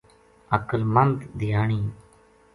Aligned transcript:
عقل 0.55 0.81
مند 0.95 1.15
دھیانی 1.39 1.81